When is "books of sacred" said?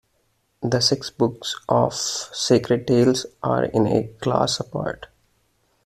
1.11-2.87